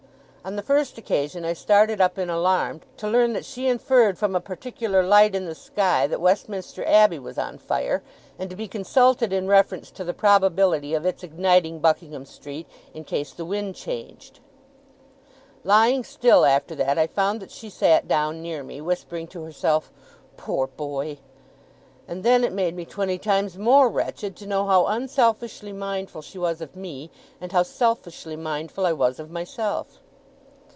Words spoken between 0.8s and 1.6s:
occasion I